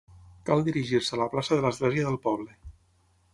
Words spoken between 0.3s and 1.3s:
Cal dirigir-se a la